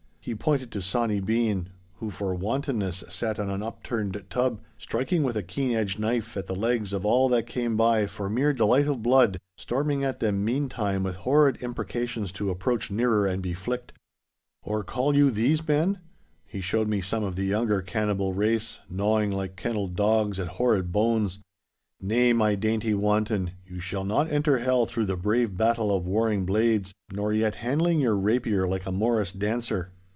(He 0.23 0.35
pointed 0.35 0.69
to 0.73 0.83
Sawny 0.83 1.19
Bean, 1.19 1.69
who 1.95 2.11
for 2.11 2.35
wantonness 2.35 3.03
sat 3.09 3.39
on 3.39 3.49
an 3.49 3.63
upturned 3.63 4.23
tub, 4.29 4.61
striking 4.77 5.23
with 5.23 5.35
a 5.35 5.41
keen 5.41 5.71
edged 5.75 5.97
knife 5.97 6.37
at 6.37 6.45
the 6.45 6.55
legs 6.55 6.93
of 6.93 7.03
all 7.07 7.27
that 7.29 7.47
came 7.47 7.75
by 7.75 8.05
for 8.05 8.29
mere 8.29 8.53
delight 8.53 8.87
of 8.87 9.01
blood, 9.01 9.39
storming 9.57 10.03
at 10.03 10.19
them 10.19 10.45
meantime 10.45 11.01
with 11.01 11.15
horrid 11.15 11.57
imprecations 11.63 12.31
to 12.33 12.51
approach 12.51 12.91
nearer 12.91 13.25
and 13.25 13.41
be 13.41 13.55
flicked.) 13.55 13.93
'Or 14.61 14.83
call 14.83 15.15
you 15.15 15.31
these 15.31 15.67
men?' 15.67 15.97
(He 16.45 16.61
showed 16.61 16.87
me 16.87 17.01
some 17.01 17.23
of 17.23 17.35
the 17.35 17.45
younger 17.45 17.81
cannibal 17.81 18.31
race 18.35 18.79
gnawing 18.87 19.31
like 19.31 19.55
kennelled 19.55 19.95
dogs 19.95 20.39
at 20.39 20.49
horrid 20.49 20.91
bones.) 20.91 21.39
'Nay, 21.99 22.31
my 22.33 22.53
dainty 22.53 22.93
wanton, 22.93 23.53
you 23.65 23.79
shall 23.79 24.03
not 24.03 24.31
enter 24.31 24.59
Hell 24.59 24.85
through 24.85 25.07
the 25.07 25.17
brave 25.17 25.57
brattle 25.57 25.91
of 25.91 26.05
warring 26.05 26.45
blades, 26.45 26.93
nor 27.11 27.33
yet 27.33 27.55
handling 27.55 27.99
your 27.99 28.15
rapier 28.15 28.67
like 28.67 28.85
a 28.85 28.91
morris 28.91 29.31
dancer. 29.31 29.89